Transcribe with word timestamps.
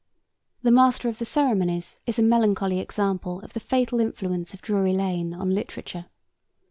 The 0.63 0.71
Master 0.71 1.09
of 1.09 1.19
the 1.19 1.25
Ceremonies 1.25 1.97
is 2.07 2.17
a 2.17 2.23
melancholy 2.23 2.79
example 2.79 3.39
of 3.41 3.53
the 3.53 3.59
fatal 3.59 3.99
influence 3.99 4.51
of 4.51 4.61
Drury 4.63 4.93
Lane 4.93 5.31
on 5.35 5.53
literature. 5.53 6.07